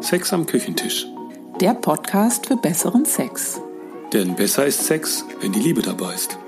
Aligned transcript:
Sex 0.00 0.32
am 0.32 0.46
Küchentisch. 0.46 1.06
Der 1.60 1.74
Podcast 1.74 2.46
für 2.46 2.56
besseren 2.56 3.04
Sex. 3.04 3.60
Denn 4.12 4.36
besser 4.36 4.64
ist 4.64 4.86
Sex, 4.86 5.24
wenn 5.40 5.52
die 5.52 5.58
Liebe 5.58 5.82
dabei 5.82 6.14
ist. 6.14 6.38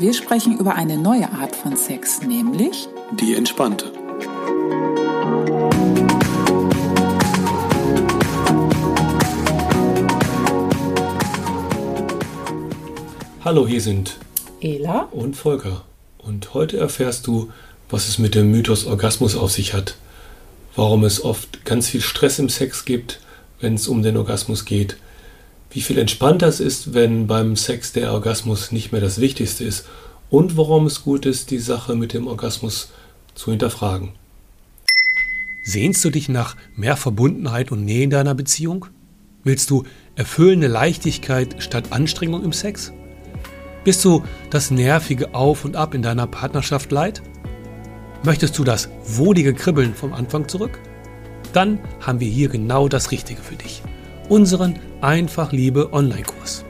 Wir 0.00 0.12
sprechen 0.12 0.58
über 0.58 0.74
eine 0.74 0.98
neue 0.98 1.30
Art 1.30 1.54
von 1.54 1.76
Sex, 1.76 2.20
nämlich 2.22 2.88
Die 3.12 3.36
entspannte. 3.36 3.92
Hallo, 13.44 13.68
hier 13.68 13.80
sind 13.80 14.18
Ela 14.60 15.02
und 15.12 15.36
Volker. 15.36 15.84
Und 16.18 16.54
heute 16.54 16.78
erfährst 16.78 17.28
du, 17.28 17.50
was 17.88 18.08
es 18.08 18.18
mit 18.18 18.34
dem 18.34 18.50
Mythos 18.50 18.84
Orgasmus 18.86 19.36
auf 19.36 19.52
sich 19.52 19.74
hat, 19.74 19.94
warum 20.76 21.04
es 21.04 21.22
oft 21.22 21.64
ganz 21.64 21.88
viel 21.88 22.00
Stress 22.00 22.38
im 22.38 22.48
Sex 22.48 22.84
gibt, 22.84 23.20
wenn 23.60 23.74
es 23.74 23.88
um 23.88 24.02
den 24.02 24.16
Orgasmus 24.16 24.64
geht, 24.64 24.96
wie 25.70 25.80
viel 25.82 25.98
entspannter 25.98 26.48
es 26.48 26.60
ist, 26.60 26.94
wenn 26.94 27.26
beim 27.26 27.56
Sex 27.56 27.92
der 27.92 28.12
Orgasmus 28.12 28.72
nicht 28.72 28.92
mehr 28.92 29.00
das 29.00 29.20
Wichtigste 29.20 29.64
ist 29.64 29.86
und 30.28 30.56
warum 30.56 30.86
es 30.86 31.02
gut 31.02 31.26
ist, 31.26 31.50
die 31.50 31.58
Sache 31.58 31.94
mit 31.94 32.12
dem 32.12 32.26
Orgasmus 32.26 32.90
zu 33.34 33.50
hinterfragen. 33.50 34.12
Sehnst 35.62 36.04
du 36.04 36.10
dich 36.10 36.28
nach 36.28 36.56
mehr 36.74 36.96
Verbundenheit 36.96 37.70
und 37.70 37.84
Nähe 37.84 38.04
in 38.04 38.10
deiner 38.10 38.34
Beziehung? 38.34 38.86
Willst 39.44 39.70
du 39.70 39.84
erfüllende 40.16 40.66
Leichtigkeit 40.66 41.62
statt 41.62 41.92
Anstrengung 41.92 42.42
im 42.44 42.52
Sex? 42.52 42.92
Bist 43.84 44.04
du 44.04 44.22
das 44.50 44.70
nervige 44.70 45.34
Auf 45.34 45.64
und 45.64 45.76
Ab 45.76 45.94
in 45.94 46.02
deiner 46.02 46.26
Partnerschaft 46.26 46.90
leid? 46.90 47.22
Möchtest 48.22 48.58
du 48.58 48.64
das 48.64 48.90
wohlige 49.06 49.54
Kribbeln 49.54 49.94
vom 49.94 50.12
Anfang 50.12 50.46
zurück? 50.46 50.78
Dann 51.54 51.78
haben 52.00 52.20
wir 52.20 52.28
hier 52.28 52.50
genau 52.50 52.86
das 52.86 53.12
Richtige 53.12 53.40
für 53.40 53.56
dich. 53.56 53.82
Unseren 54.28 54.78
Einfach 55.00 55.52
Liebe 55.52 55.94
Online-Kurs. 55.94 56.66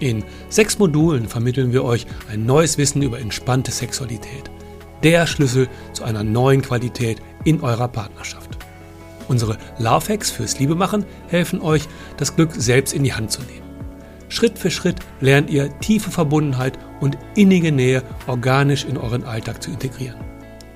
In 0.00 0.24
sechs 0.48 0.78
Modulen 0.78 1.28
vermitteln 1.28 1.72
wir 1.72 1.84
euch 1.84 2.06
ein 2.30 2.46
neues 2.46 2.78
Wissen 2.78 3.02
über 3.02 3.20
entspannte 3.20 3.72
Sexualität. 3.72 4.50
Der 5.02 5.26
Schlüssel 5.26 5.68
zu 5.92 6.02
einer 6.02 6.24
neuen 6.24 6.62
Qualität 6.62 7.20
in 7.44 7.60
eurer 7.60 7.88
Partnerschaft. 7.88 8.56
Unsere 9.28 9.58
Love 9.78 10.14
Hacks 10.14 10.30
fürs 10.30 10.58
Liebemachen 10.58 11.04
helfen 11.28 11.60
euch, 11.60 11.88
das 12.16 12.34
Glück 12.36 12.52
selbst 12.54 12.94
in 12.94 13.04
die 13.04 13.12
Hand 13.12 13.30
zu 13.30 13.42
nehmen. 13.42 13.66
Schritt 14.30 14.58
für 14.58 14.70
Schritt 14.70 15.00
lernt 15.20 15.50
ihr 15.50 15.78
tiefe 15.80 16.10
Verbundenheit 16.10 16.78
und 17.00 17.18
innige 17.34 17.70
Nähe 17.70 18.02
organisch 18.26 18.86
in 18.86 18.96
euren 18.96 19.24
Alltag 19.24 19.62
zu 19.62 19.70
integrieren. 19.70 20.25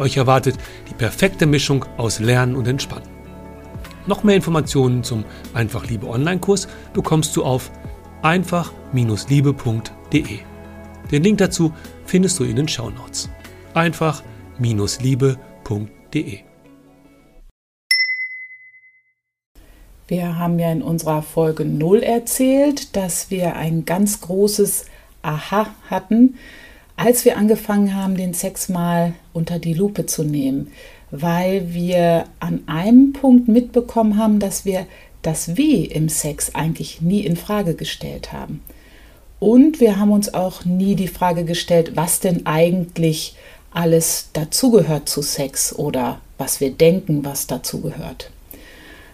Euch 0.00 0.16
erwartet 0.16 0.56
die 0.88 0.94
perfekte 0.94 1.46
Mischung 1.46 1.84
aus 1.98 2.20
Lernen 2.20 2.56
und 2.56 2.66
Entspannen. 2.66 3.10
Noch 4.06 4.24
mehr 4.24 4.34
Informationen 4.34 5.04
zum 5.04 5.24
Einfach 5.52 5.86
Liebe 5.86 6.08
Online-Kurs 6.08 6.68
bekommst 6.94 7.36
du 7.36 7.44
auf 7.44 7.70
einfach-liebe.de. 8.22 10.38
Den 11.12 11.22
Link 11.22 11.36
dazu 11.38 11.74
findest 12.06 12.38
du 12.38 12.44
in 12.44 12.56
den 12.56 12.66
Shownotes. 12.66 13.28
einfach-liebe.de. 13.74 16.38
Wir 20.08 20.38
haben 20.38 20.58
ja 20.58 20.72
in 20.72 20.80
unserer 20.82 21.22
Folge 21.22 21.66
0 21.66 22.02
erzählt, 22.02 22.96
dass 22.96 23.30
wir 23.30 23.54
ein 23.54 23.84
ganz 23.84 24.22
großes 24.22 24.86
Aha 25.22 25.66
hatten, 25.90 26.38
als 27.00 27.24
wir 27.24 27.38
angefangen 27.38 27.94
haben, 27.94 28.14
den 28.14 28.34
Sex 28.34 28.68
mal 28.68 29.14
unter 29.32 29.58
die 29.58 29.72
Lupe 29.72 30.04
zu 30.04 30.22
nehmen, 30.22 30.70
weil 31.10 31.72
wir 31.72 32.24
an 32.40 32.60
einem 32.66 33.14
Punkt 33.14 33.48
mitbekommen 33.48 34.18
haben, 34.18 34.38
dass 34.38 34.66
wir 34.66 34.86
das 35.22 35.56
Wie 35.56 35.86
im 35.86 36.10
Sex 36.10 36.54
eigentlich 36.54 37.00
nie 37.00 37.20
in 37.20 37.36
Frage 37.36 37.74
gestellt 37.74 38.34
haben. 38.34 38.62
Und 39.38 39.80
wir 39.80 39.98
haben 39.98 40.10
uns 40.10 40.34
auch 40.34 40.66
nie 40.66 40.94
die 40.94 41.08
Frage 41.08 41.44
gestellt, 41.44 41.92
was 41.94 42.20
denn 42.20 42.44
eigentlich 42.44 43.34
alles 43.70 44.28
dazugehört 44.34 45.08
zu 45.08 45.22
Sex 45.22 45.74
oder 45.74 46.20
was 46.36 46.60
wir 46.60 46.70
denken, 46.70 47.24
was 47.24 47.46
dazugehört. 47.46 48.30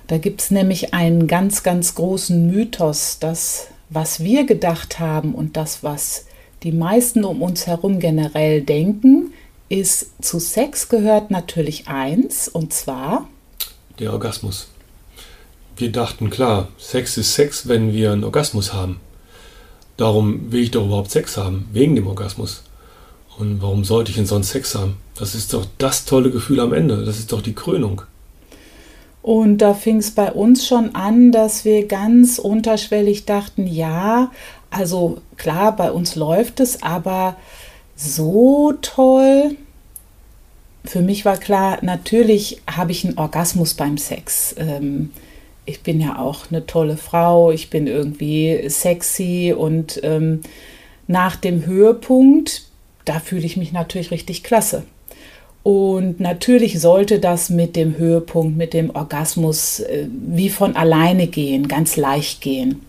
Da 0.08 0.18
gibt 0.18 0.40
es 0.40 0.50
nämlich 0.50 0.92
einen 0.92 1.28
ganz, 1.28 1.62
ganz 1.62 1.94
großen 1.94 2.48
Mythos, 2.48 3.18
dass 3.20 3.68
was 3.90 4.18
wir 4.24 4.44
gedacht 4.44 4.98
haben 4.98 5.36
und 5.36 5.56
das, 5.56 5.84
was 5.84 6.25
die 6.62 6.72
meisten 6.72 7.24
um 7.24 7.42
uns 7.42 7.66
herum 7.66 8.00
generell 8.00 8.62
denken, 8.62 9.32
ist, 9.68 10.22
zu 10.22 10.38
Sex 10.38 10.88
gehört 10.88 11.30
natürlich 11.30 11.88
eins, 11.88 12.48
und 12.48 12.72
zwar 12.72 13.28
Der 13.98 14.12
Orgasmus. 14.12 14.68
Wir 15.76 15.92
dachten, 15.92 16.30
klar, 16.30 16.68
Sex 16.78 17.18
ist 17.18 17.34
Sex, 17.34 17.68
wenn 17.68 17.92
wir 17.92 18.12
einen 18.12 18.24
Orgasmus 18.24 18.72
haben. 18.72 19.00
Darum 19.96 20.52
will 20.52 20.62
ich 20.62 20.70
doch 20.70 20.86
überhaupt 20.86 21.10
Sex 21.10 21.36
haben, 21.36 21.68
wegen 21.72 21.96
dem 21.96 22.06
Orgasmus. 22.06 22.62
Und 23.38 23.60
warum 23.60 23.84
sollte 23.84 24.10
ich 24.10 24.16
denn 24.16 24.26
sonst 24.26 24.50
Sex 24.50 24.74
haben? 24.74 24.96
Das 25.18 25.34
ist 25.34 25.52
doch 25.52 25.66
das 25.78 26.04
tolle 26.04 26.30
Gefühl 26.30 26.60
am 26.60 26.72
Ende. 26.72 27.04
Das 27.04 27.18
ist 27.18 27.32
doch 27.32 27.42
die 27.42 27.54
Krönung. 27.54 28.02
Und 29.26 29.58
da 29.58 29.74
fing 29.74 29.98
es 29.98 30.12
bei 30.12 30.30
uns 30.30 30.66
schon 30.66 30.94
an, 30.94 31.32
dass 31.32 31.64
wir 31.64 31.88
ganz 31.88 32.38
unterschwellig 32.38 33.24
dachten, 33.24 33.66
ja, 33.66 34.30
also 34.76 35.18
klar, 35.36 35.74
bei 35.74 35.90
uns 35.90 36.14
läuft 36.16 36.60
es, 36.60 36.82
aber 36.82 37.36
so 37.96 38.74
toll. 38.82 39.56
Für 40.84 41.00
mich 41.00 41.24
war 41.24 41.36
klar, 41.36 41.78
natürlich 41.82 42.62
habe 42.70 42.92
ich 42.92 43.04
einen 43.04 43.18
Orgasmus 43.18 43.74
beim 43.74 43.98
Sex. 43.98 44.54
Ähm, 44.58 45.10
ich 45.64 45.82
bin 45.82 46.00
ja 46.00 46.18
auch 46.18 46.50
eine 46.50 46.66
tolle 46.66 46.96
Frau, 46.96 47.50
ich 47.50 47.70
bin 47.70 47.88
irgendwie 47.88 48.68
sexy 48.68 49.52
und 49.56 50.00
ähm, 50.04 50.42
nach 51.08 51.36
dem 51.36 51.66
Höhepunkt, 51.66 52.66
da 53.04 53.18
fühle 53.18 53.46
ich 53.46 53.56
mich 53.56 53.72
natürlich 53.72 54.10
richtig 54.10 54.44
klasse. 54.44 54.84
Und 55.64 56.20
natürlich 56.20 56.80
sollte 56.80 57.18
das 57.18 57.50
mit 57.50 57.74
dem 57.74 57.98
Höhepunkt, 57.98 58.56
mit 58.56 58.72
dem 58.72 58.94
Orgasmus 58.94 59.80
äh, 59.80 60.06
wie 60.08 60.48
von 60.48 60.76
alleine 60.76 61.26
gehen, 61.26 61.66
ganz 61.66 61.96
leicht 61.96 62.40
gehen. 62.40 62.85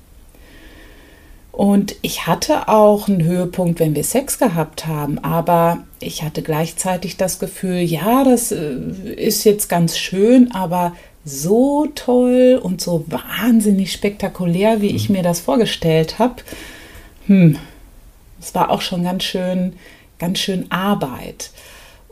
Und 1.58 1.96
ich 2.04 2.28
hatte 2.28 2.68
auch 2.68 3.08
einen 3.08 3.24
Höhepunkt, 3.24 3.80
wenn 3.80 3.96
wir 3.96 4.04
Sex 4.04 4.38
gehabt 4.38 4.86
haben, 4.86 5.18
aber 5.18 5.80
ich 6.00 6.22
hatte 6.22 6.44
gleichzeitig 6.44 7.18
das 7.18 7.40
Gefühl, 7.40 7.80
ja, 7.80 8.24
das 8.24 8.52
äh, 8.52 8.76
ist 9.16 9.44
jetzt 9.44 9.68
ganz 9.68 9.98
schön, 9.98 10.52
aber 10.52 10.94
so 11.26 11.88
toll 11.96 12.60
und 12.62 12.80
so 12.80 13.06
wahnsinnig 13.08 13.92
spektakulär, 13.92 14.82
wie 14.82 14.96
ich 14.96 15.10
mir 15.10 15.24
das 15.24 15.40
vorgestellt 15.40 16.20
habe, 16.20 16.36
hm, 17.26 17.58
es 18.40 18.54
war 18.54 18.70
auch 18.70 18.82
schon 18.82 19.02
ganz 19.02 19.24
schön, 19.24 19.74
ganz 20.20 20.38
schön 20.38 20.72
Arbeit. 20.72 21.50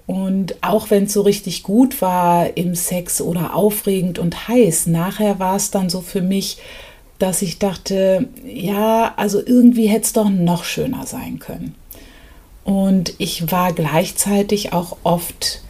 Und 0.08 0.56
auch 0.64 0.90
wenn 0.90 1.04
es 1.04 1.14
so 1.14 1.22
richtig 1.22 1.62
gut 1.62 2.02
war 2.02 2.58
im 2.58 2.74
Sex 2.74 3.22
oder 3.22 3.54
aufregend 3.54 4.18
und 4.18 4.48
heiß, 4.48 4.88
nachher 4.88 5.38
war 5.38 5.56
es 5.56 5.70
dann 5.70 5.88
so 5.92 6.02
für 6.02 6.24
mich, 6.24 6.58
dass 7.20 7.42
ich 7.42 7.60
dachte, 7.60 8.28
ja, 8.46 9.14
also 9.16 9.42
irgendwie 9.46 9.88
hätte 9.88 10.06
es 10.06 10.14
doch 10.14 10.30
noch 10.30 10.64
schöner 10.64 11.06
sein 11.06 11.40
können. 11.40 11.76
Und 12.64 13.14
ich 13.20 13.52
war 13.52 13.74
gleichzeitig 13.74 14.74
auch 14.74 14.98
oft 15.04 15.62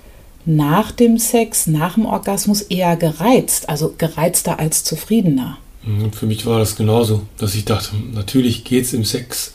nach 0.45 0.91
dem 0.91 1.17
Sex, 1.17 1.67
nach 1.67 1.95
dem 1.95 2.05
Orgasmus 2.05 2.61
eher 2.61 2.95
gereizt, 2.95 3.69
also 3.69 3.93
gereizter 3.97 4.59
als 4.59 4.83
zufriedener. 4.83 5.57
Mhm, 5.83 6.13
Für 6.13 6.25
mich 6.25 6.45
war 6.45 6.59
das 6.59 6.75
genauso, 6.75 7.23
dass 7.37 7.55
ich 7.55 7.65
dachte, 7.65 7.95
natürlich 8.13 8.63
geht 8.63 8.85
es 8.85 8.93
im 8.93 9.03
Sex, 9.03 9.53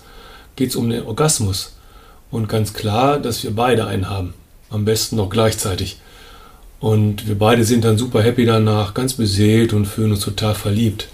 geht 0.57 0.71
es 0.71 0.77
um 0.77 0.91
den 0.91 1.05
Orgasmus. 1.05 1.77
Und 2.31 2.49
ganz 2.49 2.75
klar, 2.75 3.19
dass 3.19 3.43
wir 3.43 3.55
beide 3.55 3.87
einen 3.87 4.09
haben. 4.09 4.35
Am 4.69 4.85
besten 4.85 5.17
noch 5.17 5.31
gleichzeitig. 5.31 5.99
Und 6.79 7.27
wir 7.27 7.39
beide 7.39 7.65
sind 7.65 7.85
dann 7.85 7.99
super 7.99 8.23
happy 8.23 8.47
danach, 8.47 8.95
ganz 8.95 9.15
beseelt 9.15 9.73
und 9.73 9.87
fühlen 9.87 10.13
uns 10.13 10.21
total 10.21 10.55
verliebt. 10.55 11.09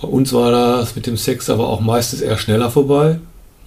Bei 0.00 0.08
uns 0.08 0.32
war 0.32 0.50
das 0.50 0.96
mit 0.96 1.06
dem 1.06 1.16
Sex 1.16 1.48
aber 1.50 1.68
auch 1.68 1.80
meistens 1.80 2.20
eher 2.20 2.36
schneller 2.36 2.70
vorbei. 2.70 3.18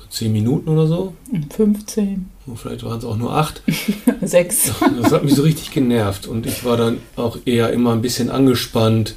Zehn 0.09 0.31
Minuten 0.31 0.69
oder 0.69 0.87
so. 0.87 1.13
15, 1.55 2.29
Und 2.45 2.57
vielleicht 2.57 2.83
waren 2.83 2.97
es 2.97 3.03
auch 3.05 3.17
nur 3.17 3.35
acht. 3.35 3.61
6. 4.21 4.71
Das 5.01 5.11
hat 5.11 5.23
mich 5.25 5.35
so 5.35 5.41
richtig 5.41 5.71
genervt. 5.71 6.27
Und 6.27 6.45
ich 6.45 6.63
war 6.63 6.77
dann 6.77 6.99
auch 7.17 7.37
eher 7.45 7.71
immer 7.73 7.91
ein 7.91 8.01
bisschen 8.01 8.29
angespannt, 8.29 9.15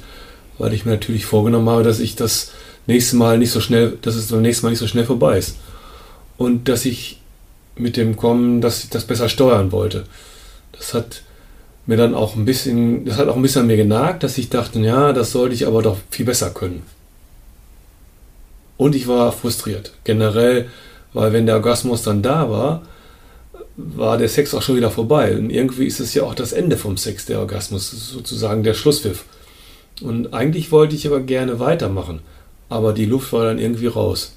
weil 0.57 0.73
ich 0.73 0.85
mir 0.85 0.91
natürlich 0.91 1.25
vorgenommen 1.25 1.69
habe, 1.69 1.83
dass 1.83 1.99
ich 2.01 2.15
das 2.17 2.51
nächste 2.87 3.15
Mal 3.15 3.37
nicht 3.37 3.51
so 3.51 3.61
schnell, 3.61 3.97
dass 4.01 4.15
es 4.15 4.27
beim 4.27 4.41
nächsten 4.41 4.65
Mal 4.65 4.71
nicht 4.71 4.79
so 4.79 4.87
schnell 4.87 5.05
vorbei 5.05 5.37
ist. 5.37 5.55
Und 6.37 6.67
dass 6.67 6.83
ich 6.85 7.21
mit 7.77 7.95
dem 7.95 8.17
Kommen, 8.17 8.59
dass 8.59 8.83
ich 8.83 8.89
das 8.89 9.05
besser 9.05 9.29
steuern 9.29 9.71
wollte. 9.71 10.03
Das 10.73 10.93
hat 10.93 11.23
mir 11.85 11.97
dann 11.97 12.13
auch 12.13 12.35
ein 12.35 12.45
bisschen, 12.45 13.05
das 13.05 13.17
hat 13.17 13.29
auch 13.29 13.35
ein 13.37 13.41
bisschen 13.41 13.61
an 13.61 13.67
mir 13.67 13.77
genagt, 13.77 14.23
dass 14.23 14.37
ich 14.37 14.49
dachte, 14.49 14.79
ja, 14.79 15.13
das 15.13 15.31
sollte 15.31 15.55
ich 15.55 15.67
aber 15.67 15.81
doch 15.81 15.97
viel 16.09 16.25
besser 16.25 16.49
können. 16.49 16.83
Und 18.81 18.95
ich 18.95 19.07
war 19.07 19.31
frustriert. 19.31 19.93
Generell, 20.05 20.65
weil 21.13 21.33
wenn 21.33 21.45
der 21.45 21.53
Orgasmus 21.53 22.01
dann 22.01 22.23
da 22.23 22.49
war, 22.49 22.81
war 23.77 24.17
der 24.17 24.27
Sex 24.27 24.55
auch 24.55 24.63
schon 24.63 24.75
wieder 24.75 24.89
vorbei. 24.89 25.37
Und 25.37 25.51
irgendwie 25.51 25.85
ist 25.85 25.99
es 25.99 26.15
ja 26.15 26.23
auch 26.23 26.33
das 26.33 26.51
Ende 26.51 26.77
vom 26.77 26.97
Sex, 26.97 27.27
der 27.27 27.37
Orgasmus, 27.37 27.91
sozusagen 27.91 28.63
der 28.63 28.73
Schlusspfiff. 28.73 29.25
Und 30.01 30.33
eigentlich 30.33 30.71
wollte 30.71 30.95
ich 30.95 31.05
aber 31.05 31.19
gerne 31.19 31.59
weitermachen, 31.59 32.21
aber 32.69 32.91
die 32.93 33.05
Luft 33.05 33.31
war 33.33 33.45
dann 33.45 33.59
irgendwie 33.59 33.85
raus. 33.85 34.35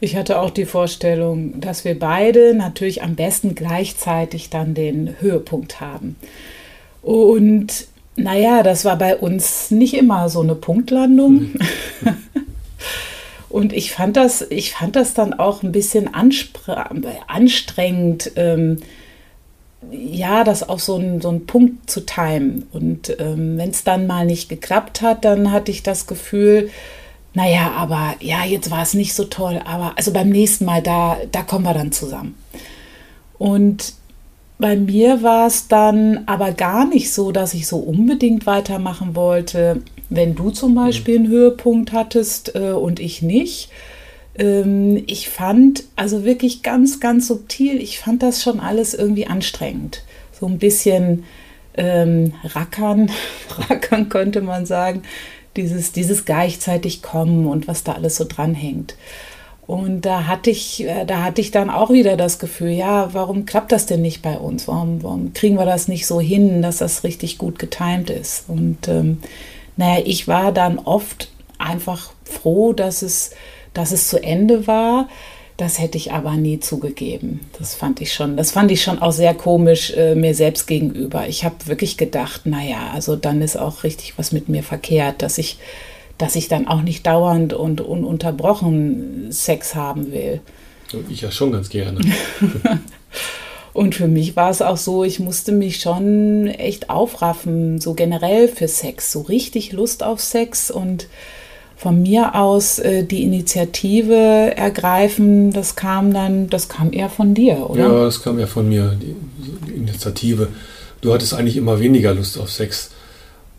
Ich 0.00 0.16
hatte 0.16 0.40
auch 0.40 0.48
die 0.48 0.64
Vorstellung, 0.64 1.60
dass 1.60 1.84
wir 1.84 1.98
beide 1.98 2.54
natürlich 2.54 3.02
am 3.02 3.14
besten 3.14 3.54
gleichzeitig 3.54 4.48
dann 4.48 4.72
den 4.72 5.16
Höhepunkt 5.20 5.82
haben. 5.82 6.16
Und 7.02 7.88
naja, 8.16 8.62
das 8.62 8.86
war 8.86 8.96
bei 8.96 9.16
uns 9.16 9.70
nicht 9.70 9.92
immer 9.92 10.30
so 10.30 10.40
eine 10.40 10.54
Punktlandung. 10.54 11.50
Und 13.50 13.72
ich 13.72 13.92
fand 13.92 14.16
das, 14.16 14.46
ich 14.48 14.72
fand 14.72 14.96
das 14.96 15.12
dann 15.12 15.34
auch 15.34 15.62
ein 15.62 15.72
bisschen 15.72 16.14
anstrengend, 16.14 18.32
ähm, 18.36 18.78
ja, 19.90 20.44
das 20.44 20.68
auf 20.68 20.80
so 20.80 20.96
einen, 20.96 21.20
so 21.20 21.30
einen 21.30 21.46
Punkt 21.46 21.90
zu 21.90 22.06
timen. 22.06 22.68
Und 22.72 23.16
ähm, 23.18 23.58
wenn 23.58 23.70
es 23.70 23.82
dann 23.82 24.06
mal 24.06 24.24
nicht 24.24 24.48
geklappt 24.48 25.02
hat, 25.02 25.24
dann 25.24 25.50
hatte 25.50 25.72
ich 25.72 25.82
das 25.82 26.06
Gefühl, 26.06 26.70
naja, 27.34 27.72
aber 27.76 28.14
ja, 28.20 28.44
jetzt 28.44 28.70
war 28.70 28.82
es 28.82 28.94
nicht 28.94 29.14
so 29.14 29.24
toll, 29.24 29.60
aber 29.64 29.94
also 29.96 30.12
beim 30.12 30.28
nächsten 30.28 30.64
Mal, 30.64 30.82
da, 30.82 31.16
da 31.32 31.42
kommen 31.42 31.64
wir 31.64 31.74
dann 31.74 31.92
zusammen. 31.92 32.36
Und 33.38 33.94
bei 34.58 34.76
mir 34.76 35.22
war 35.22 35.46
es 35.46 35.68
dann 35.68 36.24
aber 36.26 36.52
gar 36.52 36.86
nicht 36.86 37.12
so, 37.12 37.32
dass 37.32 37.54
ich 37.54 37.66
so 37.66 37.78
unbedingt 37.78 38.46
weitermachen 38.46 39.16
wollte, 39.16 39.82
wenn 40.10 40.34
du 40.34 40.50
zum 40.50 40.74
Beispiel 40.74 41.16
einen 41.16 41.28
Höhepunkt 41.28 41.92
hattest 41.92 42.54
äh, 42.54 42.72
und 42.72 43.00
ich 43.00 43.22
nicht. 43.22 43.70
Ähm, 44.36 45.02
ich 45.06 45.28
fand, 45.30 45.84
also 45.96 46.24
wirklich 46.24 46.62
ganz, 46.62 47.00
ganz 47.00 47.28
subtil, 47.28 47.80
ich 47.80 47.98
fand 48.00 48.22
das 48.22 48.42
schon 48.42 48.60
alles 48.60 48.92
irgendwie 48.92 49.28
anstrengend. 49.28 50.02
So 50.38 50.46
ein 50.46 50.58
bisschen 50.58 51.24
ähm, 51.74 52.34
rackern, 52.44 53.10
rackern 53.70 54.08
könnte 54.08 54.42
man 54.42 54.66
sagen. 54.66 55.02
Dieses, 55.56 55.92
dieses 55.92 56.24
gleichzeitig 56.24 57.02
kommen 57.02 57.46
und 57.46 57.66
was 57.66 57.82
da 57.82 57.92
alles 57.92 58.16
so 58.16 58.24
dranhängt. 58.24 58.94
Und 59.66 60.02
da 60.02 60.26
hatte 60.26 60.50
ich, 60.50 60.84
äh, 60.84 61.04
da 61.04 61.22
hatte 61.22 61.40
ich 61.40 61.52
dann 61.52 61.70
auch 61.70 61.90
wieder 61.90 62.16
das 62.16 62.40
Gefühl, 62.40 62.70
ja, 62.70 63.14
warum 63.14 63.46
klappt 63.46 63.70
das 63.70 63.86
denn 63.86 64.02
nicht 64.02 64.20
bei 64.20 64.36
uns? 64.36 64.66
Warum, 64.66 65.02
warum 65.04 65.32
kriegen 65.32 65.56
wir 65.56 65.64
das 65.64 65.86
nicht 65.86 66.08
so 66.08 66.20
hin, 66.20 66.62
dass 66.62 66.78
das 66.78 67.04
richtig 67.04 67.38
gut 67.38 67.60
getimt 67.60 68.10
ist? 68.10 68.48
Und 68.48 68.88
ähm, 68.88 69.18
naja, 69.80 70.02
ich 70.04 70.28
war 70.28 70.52
dann 70.52 70.78
oft 70.78 71.30
einfach 71.56 72.12
froh, 72.24 72.74
dass 72.74 73.00
es, 73.00 73.30
dass 73.72 73.92
es 73.92 74.08
zu 74.08 74.22
Ende 74.22 74.66
war. 74.66 75.08
Das 75.56 75.78
hätte 75.78 75.96
ich 75.96 76.12
aber 76.12 76.32
nie 76.32 76.60
zugegeben. 76.60 77.40
Das 77.58 77.74
fand 77.74 78.02
ich 78.02 78.12
schon, 78.12 78.36
das 78.36 78.50
fand 78.50 78.70
ich 78.70 78.82
schon 78.82 78.98
auch 78.98 79.12
sehr 79.12 79.32
komisch 79.32 79.90
äh, 79.96 80.14
mir 80.14 80.34
selbst 80.34 80.66
gegenüber. 80.66 81.28
Ich 81.28 81.46
habe 81.46 81.54
wirklich 81.64 81.96
gedacht, 81.96 82.44
naja, 82.44 82.90
also 82.92 83.16
dann 83.16 83.40
ist 83.40 83.56
auch 83.56 83.82
richtig 83.82 84.18
was 84.18 84.32
mit 84.32 84.50
mir 84.50 84.62
verkehrt, 84.62 85.22
dass 85.22 85.38
ich 85.38 85.58
dass 86.18 86.36
ich 86.36 86.48
dann 86.48 86.68
auch 86.68 86.82
nicht 86.82 87.06
dauernd 87.06 87.54
und 87.54 87.80
ununterbrochen 87.80 89.32
Sex 89.32 89.74
haben 89.74 90.12
will. 90.12 90.42
Ich 91.08 91.22
ja 91.22 91.30
schon 91.30 91.52
ganz 91.52 91.70
gerne. 91.70 92.00
und 93.72 93.94
für 93.94 94.08
mich 94.08 94.36
war 94.36 94.50
es 94.50 94.62
auch 94.62 94.76
so, 94.76 95.04
ich 95.04 95.20
musste 95.20 95.52
mich 95.52 95.80
schon 95.80 96.46
echt 96.48 96.90
aufraffen, 96.90 97.80
so 97.80 97.94
generell 97.94 98.48
für 98.48 98.68
Sex, 98.68 99.12
so 99.12 99.20
richtig 99.20 99.72
Lust 99.72 100.02
auf 100.02 100.20
Sex 100.20 100.70
und 100.70 101.06
von 101.76 102.02
mir 102.02 102.34
aus 102.34 102.78
äh, 102.78 103.04
die 103.04 103.22
Initiative 103.22 104.54
ergreifen, 104.54 105.50
das 105.52 105.76
kam 105.76 106.12
dann, 106.12 106.50
das 106.50 106.68
kam 106.68 106.92
eher 106.92 107.08
von 107.08 107.32
dir, 107.32 107.70
oder? 107.70 107.80
Ja, 107.80 108.04
das 108.04 108.22
kam 108.22 108.38
eher 108.38 108.48
von 108.48 108.68
mir, 108.68 108.98
die, 109.00 109.16
die 109.66 109.72
Initiative. 109.76 110.48
Du 111.00 111.14
hattest 111.14 111.32
eigentlich 111.32 111.56
immer 111.56 111.80
weniger 111.80 112.12
Lust 112.12 112.38
auf 112.38 112.50
Sex. 112.50 112.90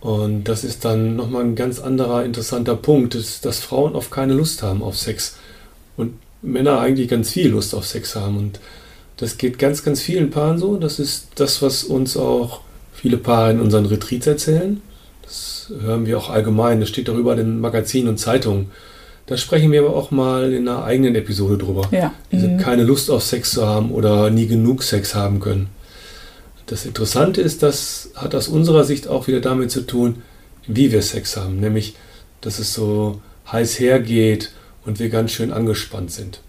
Und 0.01 0.43
das 0.43 0.63
ist 0.63 0.85
dann 0.85 1.15
nochmal 1.15 1.43
ein 1.43 1.55
ganz 1.55 1.79
anderer 1.79 2.23
interessanter 2.23 2.75
Punkt, 2.75 3.15
ist, 3.15 3.45
dass 3.45 3.59
Frauen 3.59 3.95
oft 3.95 4.11
keine 4.11 4.33
Lust 4.33 4.61
haben 4.61 4.83
auf 4.83 4.97
Sex 4.97 5.37
und 5.97 6.13
Männer 6.43 6.79
eigentlich 6.79 7.07
ganz 7.07 7.31
viel 7.31 7.49
Lust 7.49 7.73
auf 7.73 7.87
Sex 7.87 8.15
haben. 8.15 8.37
Und 8.37 8.59
das 9.21 9.37
geht 9.37 9.59
ganz, 9.59 9.83
ganz 9.83 10.01
vielen 10.01 10.31
Paaren 10.31 10.57
so. 10.57 10.77
Das 10.77 10.97
ist 10.97 11.27
das, 11.35 11.61
was 11.61 11.83
uns 11.83 12.17
auch 12.17 12.61
viele 12.91 13.17
Paare 13.17 13.51
in 13.51 13.61
unseren 13.61 13.85
Retreats 13.85 14.25
erzählen. 14.25 14.81
Das 15.21 15.71
hören 15.79 16.07
wir 16.07 16.17
auch 16.17 16.31
allgemein. 16.31 16.79
Das 16.79 16.89
steht 16.89 17.07
darüber 17.07 17.33
in 17.33 17.37
den 17.37 17.59
Magazinen 17.61 18.09
und 18.09 18.17
Zeitungen. 18.17 18.71
Da 19.27 19.37
sprechen 19.37 19.71
wir 19.71 19.81
aber 19.81 19.95
auch 19.95 20.09
mal 20.09 20.51
in 20.51 20.67
einer 20.67 20.83
eigenen 20.83 21.13
Episode 21.13 21.59
drüber. 21.59 21.87
Ja. 21.91 22.15
Mhm. 22.31 22.57
Keine 22.57 22.83
Lust 22.83 23.11
auf 23.11 23.21
Sex 23.21 23.51
zu 23.51 23.65
haben 23.65 23.91
oder 23.91 24.31
nie 24.31 24.47
genug 24.47 24.81
Sex 24.81 25.13
haben 25.13 25.39
können. 25.39 25.69
Das 26.65 26.87
Interessante 26.87 27.41
ist, 27.41 27.61
das 27.61 28.09
hat 28.15 28.33
aus 28.33 28.47
unserer 28.47 28.85
Sicht 28.85 29.07
auch 29.07 29.27
wieder 29.27 29.39
damit 29.39 29.69
zu 29.69 29.81
tun, 29.81 30.23
wie 30.65 30.91
wir 30.91 31.03
Sex 31.03 31.37
haben, 31.37 31.59
nämlich 31.59 31.95
dass 32.41 32.57
es 32.57 32.73
so 32.73 33.21
heiß 33.51 33.79
hergeht 33.79 34.51
und 34.83 34.99
wir 34.99 35.09
ganz 35.09 35.31
schön 35.31 35.53
angespannt 35.53 36.11
sind. 36.11 36.41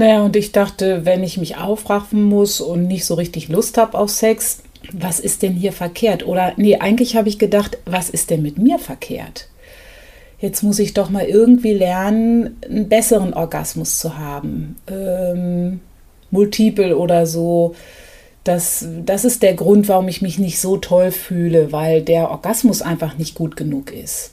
Naja, 0.00 0.22
und 0.22 0.34
ich 0.34 0.52
dachte, 0.52 1.04
wenn 1.04 1.22
ich 1.22 1.36
mich 1.36 1.58
aufraffen 1.58 2.22
muss 2.22 2.62
und 2.62 2.86
nicht 2.86 3.04
so 3.04 3.12
richtig 3.16 3.48
Lust 3.48 3.76
habe 3.76 3.98
auf 3.98 4.08
Sex, 4.08 4.62
was 4.94 5.20
ist 5.20 5.42
denn 5.42 5.52
hier 5.52 5.74
verkehrt? 5.74 6.26
Oder 6.26 6.54
nee, 6.56 6.76
eigentlich 6.76 7.16
habe 7.16 7.28
ich 7.28 7.38
gedacht, 7.38 7.76
was 7.84 8.08
ist 8.08 8.30
denn 8.30 8.40
mit 8.40 8.56
mir 8.56 8.78
verkehrt? 8.78 9.48
Jetzt 10.38 10.62
muss 10.62 10.78
ich 10.78 10.94
doch 10.94 11.10
mal 11.10 11.26
irgendwie 11.26 11.74
lernen, 11.74 12.56
einen 12.64 12.88
besseren 12.88 13.34
Orgasmus 13.34 13.98
zu 13.98 14.16
haben. 14.16 14.76
Ähm, 14.86 15.80
multiple 16.30 16.96
oder 16.96 17.26
so 17.26 17.74
das, 18.44 18.86
das 19.04 19.26
ist 19.26 19.42
der 19.42 19.52
Grund, 19.52 19.86
warum 19.88 20.08
ich 20.08 20.22
mich 20.22 20.38
nicht 20.38 20.60
so 20.60 20.78
toll 20.78 21.10
fühle, 21.10 21.72
weil 21.72 22.00
der 22.00 22.30
Orgasmus 22.30 22.80
einfach 22.80 23.18
nicht 23.18 23.34
gut 23.34 23.54
genug 23.54 23.92
ist. 23.92 24.32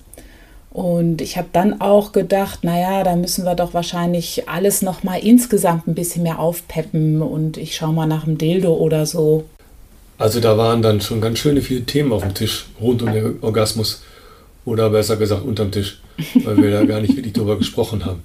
Und 0.70 1.22
ich 1.22 1.38
habe 1.38 1.48
dann 1.54 1.82
auch 1.82 2.12
gedacht, 2.12 2.64
naja, 2.64 3.04
da 3.04 3.16
müssen 3.16 3.46
wir 3.46 3.56
doch 3.56 3.74
wahrscheinlich 3.74 4.48
alles 4.48 4.82
nochmal 4.82 5.20
insgesamt 5.24 5.88
ein 5.88 5.96
bisschen 5.96 6.24
mehr 6.24 6.40
aufpeppen 6.40 7.22
und 7.22 7.58
ich 7.58 7.76
schaue 7.76 7.94
mal 7.94 8.06
nach 8.06 8.26
dem 8.26 8.38
Dildo 8.38 8.74
oder 8.74 9.06
so. 9.06 9.46
Also 10.18 10.40
da 10.40 10.58
waren 10.58 10.82
dann 10.82 11.02
schon 11.02 11.22
ganz 11.22 11.40
schöne 11.40 11.62
viele 11.62 11.84
Themen 11.84 12.12
auf 12.12 12.24
dem 12.24 12.34
Tisch 12.34 12.68
rund 12.82 13.02
um 13.02 13.12
den 13.12 13.38
Orgasmus 13.42 14.04
oder 14.66 14.90
besser 14.90 15.16
gesagt 15.16 15.46
unterm 15.46 15.72
Tisch, 15.72 16.02
weil 16.44 16.58
wir 16.58 16.72
da 16.72 16.86
gar 16.86 17.00
nicht 17.02 17.16
wirklich 17.16 17.34
drüber 17.34 17.58
gesprochen 17.58 18.06
haben. 18.06 18.24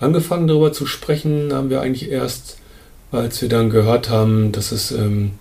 Angefangen 0.00 0.48
darüber 0.48 0.72
zu 0.72 0.86
sprechen 0.86 1.52
haben 1.52 1.70
wir 1.70 1.80
eigentlich 1.80 2.10
erst 2.10 2.56
als 3.12 3.42
wir 3.42 3.48
dann 3.48 3.70
gehört 3.70 4.08
haben, 4.08 4.52
dass 4.52 4.72
es 4.72 4.90
ähm, 4.90 5.32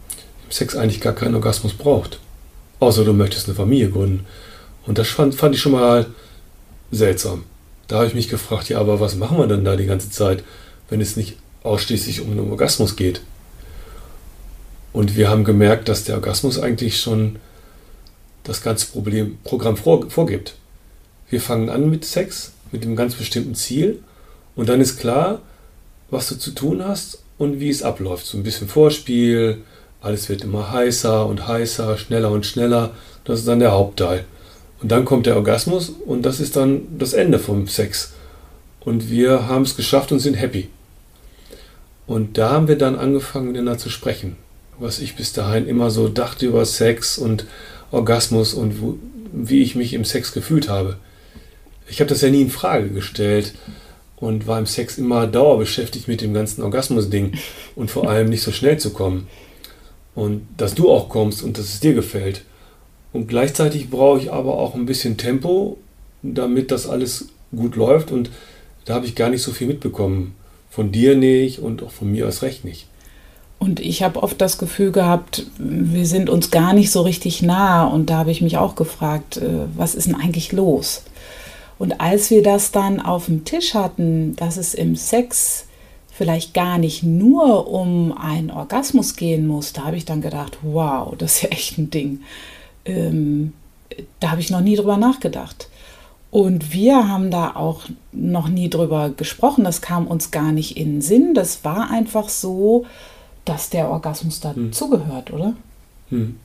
im 0.46 0.52
Sex 0.52 0.76
eigentlich 0.76 1.02
gar 1.02 1.14
keinen 1.14 1.36
Orgasmus 1.36 1.74
braucht. 1.74 2.20
Außer 2.80 3.06
du 3.06 3.14
möchtest 3.14 3.48
eine 3.48 3.56
Familie 3.56 3.90
gründen. 3.90 4.26
Und 4.86 4.98
das 4.98 5.10
fand, 5.10 5.36
fand 5.36 5.56
ich 5.56 5.62
schon 5.62 5.74
mal 5.74 6.08
seltsam. 6.92 7.44
Da 7.88 7.98
habe 7.98 8.08
ich 8.08 8.14
mich 8.14 8.30
gefragt, 8.30 8.70
ja, 8.70 8.80
aber 8.80 9.00
was 9.00 9.16
machen 9.16 9.38
wir 9.38 9.48
denn 9.48 9.66
da 9.66 9.76
die 9.76 9.86
ganze 9.86 10.10
Zeit, 10.10 10.44
wenn 10.90 11.02
es 11.02 11.18
nicht 11.18 11.38
ausschließlich 11.64 12.22
um 12.22 12.32
einen 12.32 12.50
Orgasmus 12.52 12.96
geht? 12.96 13.22
Und 14.94 15.16
wir 15.16 15.30
haben 15.30 15.44
gemerkt, 15.44 15.88
dass 15.88 16.04
der 16.04 16.16
Orgasmus 16.16 16.60
eigentlich 16.60 17.00
schon 17.00 17.38
das 18.44 18.62
ganze 18.62 18.88
Problem, 18.88 19.38
Programm 19.44 19.78
vor, 19.78 20.10
vorgibt. 20.10 20.56
Wir 21.30 21.40
fangen 21.40 21.70
an 21.70 21.90
mit 21.90 22.04
Sex, 22.04 22.52
mit 22.72 22.84
einem 22.84 22.96
ganz 22.96 23.16
bestimmten 23.16 23.56
Ziel. 23.56 24.00
Und 24.56 24.68
dann 24.68 24.82
ist 24.82 25.00
klar, 25.00 25.42
was 26.10 26.28
du 26.28 26.36
zu 26.36 26.52
tun 26.52 26.84
hast 26.86 27.24
und 27.38 27.60
wie 27.60 27.70
es 27.70 27.84
abläuft. 27.84 28.26
So 28.26 28.38
ein 28.38 28.44
bisschen 28.44 28.68
Vorspiel, 28.68 29.60
alles 30.02 30.28
wird 30.30 30.44
immer 30.44 30.72
heißer 30.72 31.26
und 31.26 31.48
heißer, 31.48 31.98
schneller 31.98 32.32
und 32.32 32.46
schneller. 32.46 32.92
Das 33.24 33.40
ist 33.40 33.48
dann 33.48 33.60
der 33.60 33.72
Hauptteil. 33.72 34.26
Und 34.82 34.92
dann 34.92 35.06
kommt 35.06 35.28
der 35.28 35.36
Orgasmus 35.36 35.90
und 35.90 36.24
das 36.24 36.40
ist 36.40 36.56
dann 36.56 36.98
das 36.98 37.14
Ende 37.14 37.40
vom 37.40 37.68
Sex. 37.68 38.14
Und 38.80 39.12
wir 39.12 39.48
haben 39.48 39.62
es 39.62 39.76
geschafft 39.76 40.12
und 40.12 40.20
sind 40.20 40.34
happy. 40.34 40.70
Und 42.08 42.38
da 42.38 42.50
haben 42.50 42.68
wir 42.68 42.78
dann 42.78 42.96
angefangen, 42.96 43.48
miteinander 43.48 43.78
zu 43.78 43.90
sprechen. 43.90 44.36
Was 44.80 45.00
ich 45.00 45.16
bis 45.16 45.34
dahin 45.34 45.68
immer 45.68 45.92
so 45.92 46.10
dachte 46.10 46.48
über 46.48 46.66
Sex 46.66 47.20
und 47.20 47.46
Orgasmus 47.92 48.56
und 48.56 48.82
wo, 48.82 48.98
wie 49.32 49.62
ich 49.62 49.76
mich 49.76 49.94
im 49.94 50.04
Sex 50.04 50.34
gefühlt 50.34 50.68
habe. 50.68 50.98
Ich 51.88 52.00
habe 52.00 52.10
das 52.10 52.22
ja 52.22 52.30
nie 52.30 52.42
in 52.42 52.50
Frage 52.50 52.90
gestellt 52.90 53.54
und 54.18 54.48
war 54.48 54.58
im 54.58 54.66
Sex 54.66 54.98
immer 54.98 55.28
dauerbeschäftigt 55.28 56.08
mit 56.08 56.22
dem 56.22 56.34
ganzen 56.34 56.64
Orgasmus-Ding 56.64 57.34
und 57.76 57.92
vor 57.92 58.10
allem 58.10 58.30
nicht 58.30 58.44
so 58.44 58.52
schnell 58.52 58.80
zu 58.80 58.92
kommen. 58.92 59.28
Und 60.16 60.48
dass 60.58 60.74
du 60.74 60.90
auch 60.90 61.10
kommst 61.10 61.44
und 61.44 61.58
dass 61.58 61.66
es 61.66 61.80
dir 61.80 61.94
gefällt. 61.94 62.44
Und 63.14 63.28
gleichzeitig 63.28 63.90
brauche 63.90 64.20
ich 64.20 64.32
aber 64.32 64.58
auch 64.58 64.76
ein 64.76 64.86
bisschen 64.86 65.18
Tempo, 65.18 65.78
damit 66.22 66.72
das 66.72 66.88
alles 66.88 67.30
gut 67.56 67.76
läuft. 67.76 68.12
Und 68.12 68.30
da 68.86 68.96
habe 68.96 69.06
ich 69.06 69.16
gar 69.16 69.30
nicht 69.30 69.44
so 69.44 69.52
viel 69.52 69.68
mitbekommen. 69.68 70.36
Von 70.70 70.92
dir 70.94 71.18
nicht 71.18 71.60
und 71.60 71.84
auch 71.84 71.92
von 71.92 72.10
mir 72.10 72.26
als 72.26 72.42
recht 72.42 72.64
nicht. 72.64 72.88
Und 73.60 73.80
ich 73.80 74.02
habe 74.02 74.24
oft 74.24 74.40
das 74.40 74.58
Gefühl 74.58 74.92
gehabt, 74.92 75.46
wir 75.60 76.06
sind 76.06 76.30
uns 76.30 76.50
gar 76.50 76.74
nicht 76.74 76.92
so 76.92 77.02
richtig 77.02 77.42
nah. 77.42 77.86
Und 77.86 78.10
da 78.10 78.18
habe 78.20 78.32
ich 78.32 78.42
mich 78.42 78.58
auch 78.58 78.76
gefragt, 78.76 79.38
äh, 79.38 79.66
was 79.76 79.96
ist 79.96 80.08
denn 80.08 80.16
eigentlich 80.16 80.52
los? 80.52 81.04
Und 81.78 82.00
als 82.00 82.30
wir 82.30 82.42
das 82.42 82.72
dann 82.72 83.00
auf 83.00 83.26
dem 83.26 83.44
Tisch 83.44 83.74
hatten, 83.74 84.36
dass 84.36 84.58
es 84.58 84.74
im 84.74 84.96
Sex 84.96 85.66
vielleicht 86.12 86.54
gar 86.54 86.78
nicht 86.78 87.04
nur 87.04 87.68
um 87.68 88.16
einen 88.16 88.52
Orgasmus 88.52 89.16
gehen 89.16 89.48
muss, 89.48 89.74
da 89.74 89.86
habe 89.86 89.98
ich 89.98 90.06
dann 90.06 90.22
gedacht, 90.22 90.60
wow, 90.62 91.16
das 91.18 91.36
ist 91.36 91.42
ja 91.42 91.50
echt 91.50 91.78
ein 91.78 91.90
Ding. 91.90 92.20
Ähm, 92.86 93.54
da 94.20 94.32
habe 94.32 94.42
ich 94.42 94.50
noch 94.50 94.62
nie 94.62 94.76
drüber 94.76 94.98
nachgedacht. 94.98 95.70
Und 96.32 96.72
wir 96.72 97.10
haben 97.10 97.30
da 97.30 97.56
auch 97.56 97.82
noch 98.14 98.48
nie 98.48 98.70
drüber 98.70 99.10
gesprochen. 99.10 99.66
Das 99.66 99.82
kam 99.82 100.08
uns 100.08 100.32
gar 100.32 100.54
nicht 100.54 100.78
in 100.78 100.96
den 100.96 101.02
Sinn. 101.02 101.34
Das 101.34 101.66
war 101.66 101.92
einfach 101.92 102.30
so, 102.30 102.86
dass 103.44 103.70
der 103.70 103.90
Orgasmus 103.90 104.40
dazugehört, 104.40 105.30
hm. 105.30 105.36
oder? 105.36 105.54
Hm. 106.10 106.38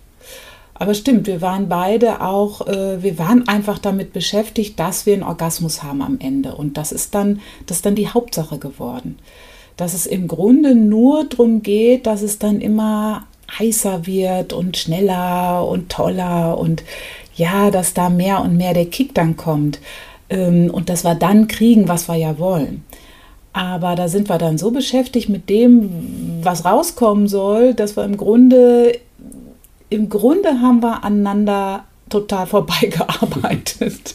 Aber 0.74 0.92
stimmt, 0.92 1.26
wir 1.26 1.40
waren 1.40 1.68
beide 1.68 2.20
auch, 2.20 2.66
äh, 2.66 3.02
wir 3.02 3.18
waren 3.18 3.48
einfach 3.48 3.78
damit 3.78 4.12
beschäftigt, 4.12 4.78
dass 4.78 5.06
wir 5.06 5.14
einen 5.14 5.22
Orgasmus 5.22 5.82
haben 5.82 6.02
am 6.02 6.18
Ende. 6.18 6.54
Und 6.54 6.76
das 6.76 6.92
ist 6.92 7.14
dann, 7.14 7.40
das 7.66 7.78
ist 7.78 7.86
dann 7.86 7.94
die 7.94 8.08
Hauptsache 8.08 8.58
geworden. 8.58 9.18
Dass 9.76 9.94
es 9.94 10.06
im 10.06 10.26
Grunde 10.26 10.74
nur 10.74 11.24
darum 11.24 11.62
geht, 11.62 12.06
dass 12.06 12.22
es 12.22 12.38
dann 12.38 12.60
immer 12.60 13.24
heißer 13.58 14.06
wird 14.06 14.52
und 14.52 14.76
schneller 14.76 15.66
und 15.66 15.90
toller 15.90 16.58
und 16.58 16.82
ja, 17.34 17.70
dass 17.70 17.94
da 17.94 18.08
mehr 18.08 18.40
und 18.40 18.56
mehr 18.56 18.74
der 18.74 18.86
Kick 18.86 19.14
dann 19.14 19.36
kommt. 19.36 19.78
Ähm, 20.28 20.70
und 20.70 20.88
dass 20.88 21.04
wir 21.04 21.14
dann 21.14 21.48
kriegen, 21.48 21.88
was 21.88 22.08
wir 22.08 22.16
ja 22.16 22.38
wollen. 22.38 22.84
Aber 23.52 23.94
da 23.94 24.08
sind 24.08 24.28
wir 24.28 24.38
dann 24.38 24.58
so 24.58 24.70
beschäftigt 24.70 25.28
mit 25.28 25.48
dem, 25.48 26.40
was 26.42 26.64
rauskommen 26.64 27.28
soll, 27.28 27.74
dass 27.74 27.96
wir 27.96 28.04
im 28.04 28.16
Grunde 28.16 28.98
im 29.88 30.08
Grunde 30.08 30.60
haben 30.60 30.82
wir 30.82 31.04
aneinander 31.04 31.84
total 32.08 32.46
vorbeigearbeitet. 32.46 34.14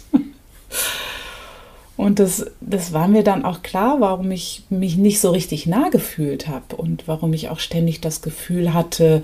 Und 2.01 2.17
das, 2.17 2.47
das 2.61 2.93
war 2.93 3.07
mir 3.07 3.21
dann 3.21 3.45
auch 3.45 3.61
klar, 3.61 3.97
warum 3.99 4.31
ich 4.31 4.63
mich 4.71 4.97
nicht 4.97 5.21
so 5.21 5.29
richtig 5.29 5.67
nah 5.67 5.89
gefühlt 5.89 6.47
habe 6.47 6.75
und 6.75 7.07
warum 7.07 7.31
ich 7.31 7.49
auch 7.49 7.59
ständig 7.59 8.01
das 8.01 8.23
Gefühl 8.23 8.73
hatte, 8.73 9.21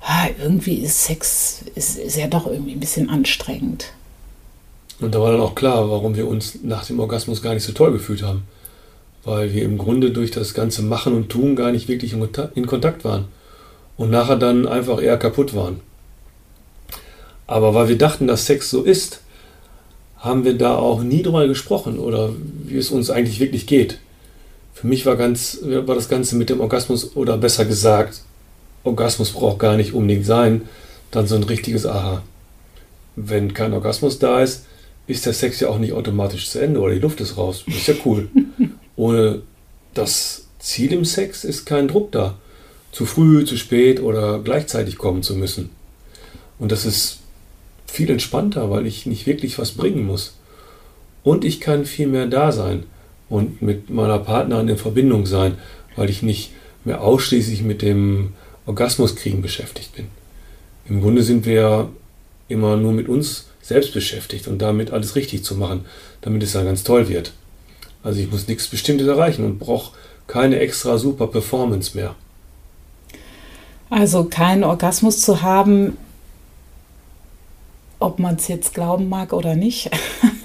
ah, 0.00 0.26
irgendwie 0.42 0.74
ist 0.74 1.04
Sex 1.04 1.60
ist, 1.76 1.96
ist 1.96 2.16
ja 2.16 2.26
doch 2.26 2.48
irgendwie 2.48 2.72
ein 2.72 2.80
bisschen 2.80 3.10
anstrengend. 3.10 3.92
Und 4.98 5.14
da 5.14 5.20
war 5.20 5.30
dann 5.30 5.40
auch 5.40 5.54
klar, 5.54 5.88
warum 5.88 6.16
wir 6.16 6.26
uns 6.26 6.58
nach 6.64 6.84
dem 6.84 6.98
Orgasmus 6.98 7.42
gar 7.42 7.54
nicht 7.54 7.62
so 7.62 7.70
toll 7.70 7.92
gefühlt 7.92 8.24
haben. 8.24 8.42
Weil 9.22 9.54
wir 9.54 9.62
im 9.62 9.78
Grunde 9.78 10.10
durch 10.10 10.32
das 10.32 10.52
ganze 10.52 10.82
Machen 10.82 11.14
und 11.14 11.28
Tun 11.28 11.54
gar 11.54 11.70
nicht 11.70 11.86
wirklich 11.86 12.12
in 12.56 12.66
Kontakt 12.66 13.04
waren. 13.04 13.26
Und 13.96 14.10
nachher 14.10 14.36
dann 14.36 14.66
einfach 14.66 15.00
eher 15.00 15.16
kaputt 15.16 15.54
waren. 15.54 15.78
Aber 17.46 17.72
weil 17.72 17.88
wir 17.88 17.98
dachten, 17.98 18.26
dass 18.26 18.46
Sex 18.46 18.68
so 18.68 18.82
ist, 18.82 19.20
haben 20.26 20.44
wir 20.44 20.58
da 20.58 20.76
auch 20.76 21.02
nie 21.02 21.22
drüber 21.22 21.46
gesprochen 21.48 21.98
oder 21.98 22.30
wie 22.64 22.76
es 22.76 22.90
uns 22.90 23.10
eigentlich 23.10 23.40
wirklich 23.40 23.66
geht. 23.66 23.98
Für 24.74 24.86
mich 24.86 25.06
war, 25.06 25.16
ganz, 25.16 25.58
war 25.62 25.94
das 25.94 26.08
Ganze 26.08 26.36
mit 26.36 26.50
dem 26.50 26.60
Orgasmus 26.60 27.16
oder 27.16 27.38
besser 27.38 27.64
gesagt, 27.64 28.20
Orgasmus 28.84 29.30
braucht 29.30 29.58
gar 29.58 29.76
nicht 29.76 29.94
unbedingt 29.94 30.26
sein, 30.26 30.62
dann 31.10 31.26
so 31.26 31.36
ein 31.36 31.44
richtiges 31.44 31.86
Aha. 31.86 32.22
Wenn 33.16 33.54
kein 33.54 33.72
Orgasmus 33.72 34.18
da 34.18 34.42
ist, 34.42 34.66
ist 35.06 35.24
der 35.24 35.32
Sex 35.32 35.60
ja 35.60 35.68
auch 35.68 35.78
nicht 35.78 35.92
automatisch 35.92 36.50
zu 36.50 36.60
Ende 36.60 36.80
oder 36.80 36.92
die 36.92 37.00
Luft 37.00 37.20
ist 37.20 37.36
raus. 37.36 37.64
Ist 37.66 37.86
ja 37.86 37.94
cool. 38.04 38.28
Ohne 38.96 39.42
das 39.94 40.46
Ziel 40.58 40.92
im 40.92 41.04
Sex 41.04 41.44
ist 41.44 41.64
kein 41.64 41.88
Druck 41.88 42.12
da, 42.12 42.34
zu 42.92 43.06
früh, 43.06 43.44
zu 43.44 43.56
spät 43.56 44.02
oder 44.02 44.40
gleichzeitig 44.40 44.98
kommen 44.98 45.22
zu 45.22 45.36
müssen. 45.36 45.70
Und 46.58 46.72
das 46.72 46.84
ist 46.84 47.20
viel 47.86 48.10
entspannter, 48.10 48.70
weil 48.70 48.86
ich 48.86 49.06
nicht 49.06 49.26
wirklich 49.26 49.58
was 49.58 49.72
bringen 49.72 50.04
muss. 50.04 50.36
Und 51.22 51.44
ich 51.44 51.60
kann 51.60 51.86
viel 51.86 52.06
mehr 52.06 52.26
da 52.26 52.52
sein 52.52 52.84
und 53.28 53.62
mit 53.62 53.90
meiner 53.90 54.18
Partnerin 54.18 54.68
in 54.68 54.78
Verbindung 54.78 55.26
sein, 55.26 55.58
weil 55.96 56.10
ich 56.10 56.22
nicht 56.22 56.52
mehr 56.84 57.02
ausschließlich 57.02 57.62
mit 57.62 57.82
dem 57.82 58.34
Orgasmuskriegen 58.66 59.42
beschäftigt 59.42 59.94
bin. 59.96 60.06
Im 60.88 61.00
Grunde 61.00 61.22
sind 61.22 61.46
wir 61.46 61.88
immer 62.48 62.76
nur 62.76 62.92
mit 62.92 63.08
uns 63.08 63.46
selbst 63.60 63.92
beschäftigt 63.92 64.46
und 64.46 64.62
damit 64.62 64.92
alles 64.92 65.16
richtig 65.16 65.42
zu 65.42 65.56
machen, 65.56 65.84
damit 66.20 66.42
es 66.44 66.52
dann 66.52 66.66
ganz 66.66 66.84
toll 66.84 67.08
wird. 67.08 67.32
Also 68.04 68.20
ich 68.20 68.30
muss 68.30 68.46
nichts 68.46 68.68
Bestimmtes 68.68 69.08
erreichen 69.08 69.44
und 69.44 69.58
brauche 69.58 69.96
keine 70.28 70.60
extra 70.60 70.98
super 70.98 71.26
Performance 71.26 71.96
mehr. 71.96 72.14
Also 73.90 74.24
keinen 74.24 74.62
Orgasmus 74.62 75.20
zu 75.20 75.42
haben, 75.42 75.96
ob 77.98 78.18
man 78.18 78.36
es 78.36 78.48
jetzt 78.48 78.74
glauben 78.74 79.08
mag 79.08 79.32
oder 79.32 79.56
nicht. 79.56 79.90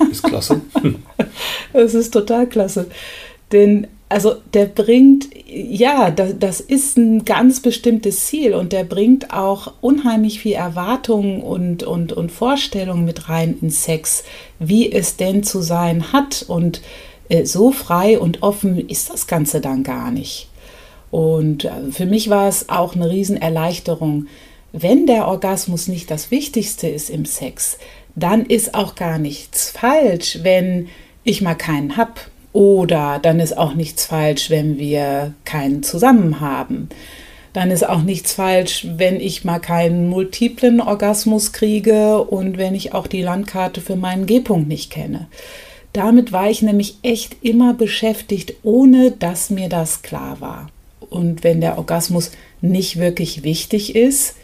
Ist 0.10 0.24
klasse. 0.24 0.62
Es 1.74 1.93
ist 1.93 2.12
total 2.12 2.48
klasse. 2.48 2.88
Denn, 3.51 3.88
also 4.10 4.36
der 4.53 4.65
bringt, 4.65 5.29
ja, 5.48 6.12
das, 6.12 6.38
das 6.38 6.60
ist 6.60 6.98
ein 6.98 7.24
ganz 7.24 7.62
bestimmtes 7.62 8.25
Ziel 8.25 8.53
und 8.53 8.74
der 8.74 8.84
bringt 8.84 9.34
auch 9.34 9.74
unheimlich 9.81 10.41
viel 10.41 10.53
Erwartungen 10.53 11.41
und, 11.41 11.84
und, 11.84 12.13
und 12.13 12.31
Vorstellungen 12.31 13.05
mit 13.05 13.29
rein 13.29 13.58
in 13.62 13.70
Sex, 13.70 14.24
wie 14.60 14.91
es 14.91 15.17
denn 15.17 15.43
zu 15.43 15.62
sein 15.62 16.12
hat. 16.12 16.46
Und 16.48 16.81
äh, 17.29 17.46
so 17.46 17.72
frei 17.72 18.20
und 18.20 18.43
offen 18.43 18.89
ist 18.89 19.10
das 19.10 19.27
Ganze 19.27 19.62
dann 19.62 19.84
gar 19.84 20.12
nicht. 20.12 20.50
Und 21.10 21.65
äh, 21.65 21.91
für 21.91 22.05
mich 22.05 22.29
war 22.29 22.48
es 22.48 22.70
auch 22.70 22.96
eine 22.96 23.10
Riesenerleichterung, 23.10 24.27
wenn 24.73 25.05
der 25.05 25.27
Orgasmus 25.27 25.87
nicht 25.87 26.09
das 26.11 26.31
Wichtigste 26.31 26.87
ist 26.87 27.09
im 27.09 27.25
Sex, 27.25 27.77
dann 28.15 28.45
ist 28.45 28.73
auch 28.75 28.95
gar 28.95 29.17
nichts 29.17 29.71
falsch, 29.71 30.39
wenn 30.43 30.87
ich 31.23 31.41
mal 31.41 31.55
keinen 31.55 31.97
hab. 31.97 32.29
Oder 32.53 33.19
dann 33.21 33.39
ist 33.39 33.57
auch 33.57 33.75
nichts 33.75 34.05
falsch, 34.05 34.49
wenn 34.49 34.77
wir 34.77 35.33
keinen 35.45 35.83
zusammen 35.83 36.41
haben. 36.41 36.89
Dann 37.53 37.71
ist 37.71 37.87
auch 37.87 38.01
nichts 38.01 38.33
falsch, 38.33 38.87
wenn 38.95 39.19
ich 39.19 39.43
mal 39.43 39.59
keinen 39.59 40.09
multiplen 40.09 40.81
Orgasmus 40.81 41.53
kriege 41.53 42.21
und 42.21 42.57
wenn 42.57 42.75
ich 42.75 42.93
auch 42.93 43.07
die 43.07 43.21
Landkarte 43.21 43.81
für 43.81 43.95
meinen 43.95 44.25
G-Punkt 44.25 44.67
nicht 44.67 44.91
kenne. 44.91 45.27
Damit 45.93 46.31
war 46.31 46.49
ich 46.49 46.61
nämlich 46.61 46.95
echt 47.03 47.37
immer 47.41 47.73
beschäftigt, 47.73 48.53
ohne 48.63 49.11
dass 49.11 49.49
mir 49.49 49.67
das 49.67 50.01
klar 50.01 50.39
war. 50.39 50.69
Und 51.09 51.43
wenn 51.43 51.59
der 51.59 51.77
Orgasmus 51.77 52.31
nicht 52.61 52.97
wirklich 52.97 53.43
wichtig 53.43 53.95
ist, 53.95 54.35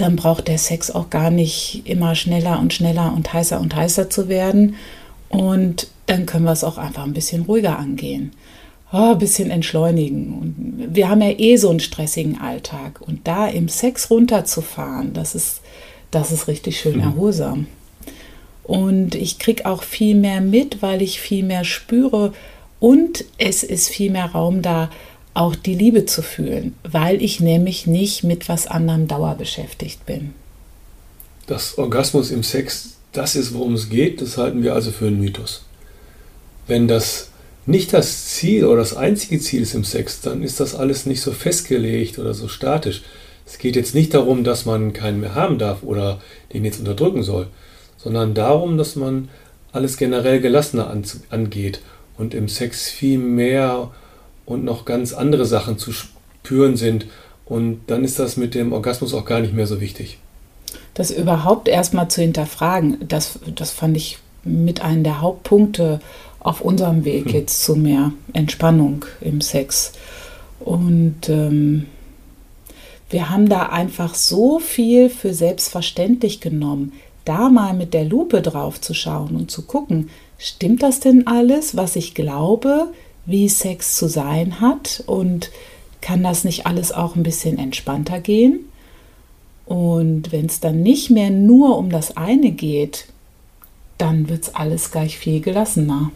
dann 0.00 0.16
braucht 0.16 0.48
der 0.48 0.58
Sex 0.58 0.90
auch 0.90 1.10
gar 1.10 1.30
nicht 1.30 1.82
immer 1.84 2.14
schneller 2.14 2.58
und 2.58 2.72
schneller 2.72 3.12
und 3.14 3.32
heißer 3.32 3.60
und 3.60 3.74
heißer 3.74 4.08
zu 4.08 4.28
werden. 4.28 4.76
Und 5.28 5.88
dann 6.06 6.26
können 6.26 6.44
wir 6.44 6.52
es 6.52 6.64
auch 6.64 6.78
einfach 6.78 7.04
ein 7.04 7.12
bisschen 7.12 7.42
ruhiger 7.42 7.78
angehen. 7.78 8.32
Oh, 8.92 9.12
ein 9.12 9.18
bisschen 9.18 9.50
entschleunigen. 9.50 10.38
Und 10.38 10.94
wir 10.94 11.08
haben 11.08 11.22
ja 11.22 11.30
eh 11.30 11.56
so 11.56 11.70
einen 11.70 11.80
stressigen 11.80 12.40
Alltag. 12.40 13.00
Und 13.00 13.28
da 13.28 13.46
im 13.46 13.68
Sex 13.68 14.10
runterzufahren, 14.10 15.12
das 15.12 15.34
ist, 15.34 15.60
das 16.10 16.32
ist 16.32 16.48
richtig 16.48 16.80
schön 16.80 16.96
mhm. 16.96 17.02
erholsam. 17.02 17.66
Und 18.64 19.14
ich 19.14 19.38
kriege 19.38 19.66
auch 19.66 19.82
viel 19.82 20.14
mehr 20.14 20.40
mit, 20.40 20.82
weil 20.82 21.02
ich 21.02 21.20
viel 21.20 21.44
mehr 21.44 21.64
spüre. 21.64 22.32
Und 22.80 23.24
es 23.38 23.62
ist 23.62 23.88
viel 23.88 24.10
mehr 24.10 24.32
Raum 24.32 24.62
da, 24.62 24.90
auch 25.34 25.54
die 25.54 25.74
Liebe 25.74 26.06
zu 26.06 26.22
fühlen, 26.22 26.74
weil 26.82 27.22
ich 27.22 27.40
nämlich 27.40 27.86
nicht 27.86 28.24
mit 28.24 28.48
was 28.48 28.66
anderem 28.66 29.06
dauerbeschäftigt 29.06 30.04
bin. 30.06 30.34
Das 31.46 31.78
Orgasmus 31.78 32.30
im 32.30 32.42
Sex, 32.42 32.96
das 33.12 33.36
ist, 33.36 33.54
worum 33.54 33.74
es 33.74 33.88
geht, 33.88 34.20
das 34.20 34.36
halten 34.36 34.62
wir 34.62 34.74
also 34.74 34.90
für 34.90 35.06
einen 35.06 35.20
Mythos. 35.20 35.64
Wenn 36.66 36.88
das 36.88 37.30
nicht 37.66 37.92
das 37.92 38.26
Ziel 38.26 38.64
oder 38.64 38.78
das 38.78 38.96
einzige 38.96 39.38
Ziel 39.40 39.62
ist 39.62 39.74
im 39.74 39.84
Sex, 39.84 40.20
dann 40.20 40.42
ist 40.42 40.60
das 40.60 40.74
alles 40.74 41.06
nicht 41.06 41.20
so 41.20 41.32
festgelegt 41.32 42.18
oder 42.18 42.34
so 42.34 42.48
statisch. 42.48 43.02
Es 43.46 43.58
geht 43.58 43.76
jetzt 43.76 43.94
nicht 43.94 44.14
darum, 44.14 44.44
dass 44.44 44.64
man 44.64 44.92
keinen 44.92 45.20
mehr 45.20 45.34
haben 45.34 45.58
darf 45.58 45.82
oder 45.82 46.20
den 46.52 46.64
jetzt 46.64 46.78
unterdrücken 46.78 47.22
soll, 47.22 47.48
sondern 47.96 48.34
darum, 48.34 48.78
dass 48.78 48.96
man 48.96 49.28
alles 49.72 49.96
generell 49.96 50.40
gelassener 50.40 50.94
angeht 51.30 51.80
und 52.16 52.34
im 52.34 52.48
Sex 52.48 52.88
viel 52.88 53.18
mehr 53.18 53.90
und 54.50 54.64
noch 54.64 54.84
ganz 54.84 55.12
andere 55.12 55.46
Sachen 55.46 55.78
zu 55.78 55.92
spüren 55.92 56.76
sind. 56.76 57.06
Und 57.46 57.82
dann 57.86 58.04
ist 58.04 58.18
das 58.18 58.36
mit 58.36 58.54
dem 58.54 58.72
Orgasmus 58.72 59.14
auch 59.14 59.24
gar 59.24 59.40
nicht 59.40 59.54
mehr 59.54 59.66
so 59.66 59.80
wichtig. 59.80 60.18
Das 60.94 61.10
überhaupt 61.10 61.68
erstmal 61.68 62.08
zu 62.08 62.20
hinterfragen, 62.20 62.98
das, 63.06 63.38
das 63.54 63.70
fand 63.70 63.96
ich 63.96 64.18
mit 64.44 64.82
einem 64.82 65.04
der 65.04 65.20
Hauptpunkte 65.20 66.00
auf 66.40 66.60
unserem 66.60 67.04
Weg 67.04 67.26
hm. 67.26 67.32
jetzt 67.32 67.62
zu 67.62 67.76
mehr 67.76 68.12
Entspannung 68.32 69.04
im 69.20 69.40
Sex. 69.40 69.92
Und 70.58 71.28
ähm, 71.28 71.86
wir 73.08 73.30
haben 73.30 73.48
da 73.48 73.66
einfach 73.66 74.14
so 74.14 74.58
viel 74.58 75.10
für 75.10 75.32
selbstverständlich 75.32 76.40
genommen, 76.40 76.92
da 77.24 77.50
mal 77.50 77.74
mit 77.74 77.94
der 77.94 78.04
Lupe 78.04 78.42
drauf 78.42 78.80
zu 78.80 78.94
schauen 78.94 79.36
und 79.36 79.50
zu 79.50 79.62
gucken, 79.62 80.10
stimmt 80.38 80.82
das 80.82 81.00
denn 81.00 81.26
alles, 81.26 81.76
was 81.76 81.96
ich 81.96 82.14
glaube? 82.14 82.88
Wie 83.26 83.48
Sex 83.48 83.96
zu 83.96 84.08
sein 84.08 84.60
hat 84.60 85.02
und 85.06 85.50
kann 86.00 86.22
das 86.22 86.44
nicht 86.44 86.66
alles 86.66 86.92
auch 86.92 87.16
ein 87.16 87.22
bisschen 87.22 87.58
entspannter 87.58 88.20
gehen? 88.20 88.60
Und 89.66 90.32
wenn 90.32 90.46
es 90.46 90.60
dann 90.60 90.82
nicht 90.82 91.10
mehr 91.10 91.30
nur 91.30 91.78
um 91.78 91.90
das 91.90 92.16
eine 92.16 92.50
geht, 92.50 93.06
dann 93.98 94.28
wird 94.28 94.44
es 94.44 94.54
alles 94.54 94.90
gleich 94.90 95.18
viel 95.18 95.40
gelassener. 95.40 96.10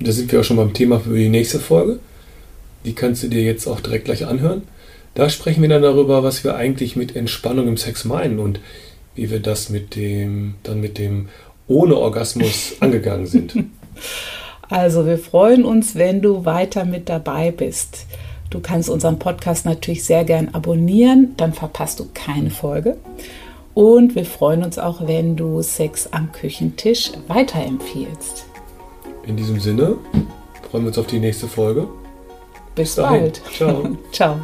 Da 0.00 0.12
sind 0.12 0.30
wir 0.30 0.40
auch 0.40 0.44
schon 0.44 0.56
beim 0.56 0.74
Thema 0.74 1.00
für 1.00 1.16
die 1.16 1.28
nächste 1.28 1.60
Folge. 1.60 2.00
Die 2.84 2.94
kannst 2.94 3.22
du 3.22 3.28
dir 3.28 3.42
jetzt 3.42 3.66
auch 3.66 3.80
direkt 3.80 4.06
gleich 4.06 4.26
anhören. 4.26 4.62
Da 5.14 5.30
sprechen 5.30 5.62
wir 5.62 5.68
dann 5.68 5.82
darüber, 5.82 6.22
was 6.22 6.42
wir 6.42 6.56
eigentlich 6.56 6.96
mit 6.96 7.14
Entspannung 7.14 7.68
im 7.68 7.76
Sex 7.76 8.04
meinen 8.04 8.40
und 8.40 8.60
wie 9.14 9.30
wir 9.30 9.38
das 9.38 9.70
mit 9.70 9.94
dem, 9.94 10.56
dann 10.64 10.80
mit 10.80 10.98
dem 10.98 11.28
ohne 11.68 11.96
Orgasmus 11.96 12.74
angegangen 12.80 13.26
sind. 13.26 13.54
Also 14.68 15.06
wir 15.06 15.18
freuen 15.18 15.64
uns, 15.64 15.94
wenn 15.94 16.22
du 16.22 16.44
weiter 16.44 16.84
mit 16.84 17.08
dabei 17.08 17.50
bist. 17.50 18.06
Du 18.50 18.60
kannst 18.60 18.88
unseren 18.88 19.18
Podcast 19.18 19.66
natürlich 19.66 20.04
sehr 20.04 20.24
gern 20.24 20.50
abonnieren, 20.52 21.34
dann 21.36 21.52
verpasst 21.52 22.00
du 22.00 22.06
keine 22.14 22.50
Folge. 22.50 22.96
Und 23.74 24.14
wir 24.14 24.24
freuen 24.24 24.62
uns 24.62 24.78
auch, 24.78 25.06
wenn 25.06 25.36
du 25.36 25.60
Sex 25.62 26.08
am 26.12 26.30
Küchentisch 26.30 27.10
weiterempfiehlst. 27.26 28.46
In 29.26 29.36
diesem 29.36 29.58
Sinne 29.58 29.96
freuen 30.70 30.84
wir 30.84 30.88
uns 30.88 30.98
auf 30.98 31.08
die 31.08 31.18
nächste 31.18 31.48
Folge. 31.48 31.88
Bis, 32.74 32.94
Bis 32.94 33.04
bald. 33.04 33.42
Ciao. 33.56 33.96
Ciao. 34.12 34.36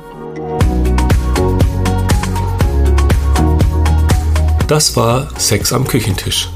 Das 4.67 4.97
war 4.97 5.29
Sex 5.39 5.73
am 5.73 5.87
Küchentisch. 5.87 6.49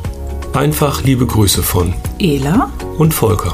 Einfach 0.55 1.03
liebe 1.03 1.27
Grüße 1.27 1.65
von 1.65 1.93
Ela 2.21 2.71
und 2.97 3.13
Volker. 3.13 3.53